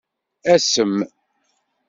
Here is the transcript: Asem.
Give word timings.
Asem. 0.53 0.93